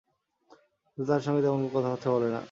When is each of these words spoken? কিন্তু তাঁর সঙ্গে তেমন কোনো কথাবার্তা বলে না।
কিন্তু 0.87 1.07
তাঁর 1.07 1.21
সঙ্গে 1.21 1.41
তেমন 1.41 1.59
কোনো 1.63 1.71
কথাবার্তা 1.75 2.07
বলে 2.09 2.29
না। 2.29 2.39